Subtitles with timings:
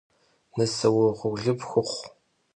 [0.55, 2.01] Nıse vuğurlı pxuxhu!